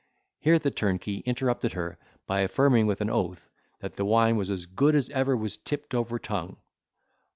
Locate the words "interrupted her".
1.27-1.99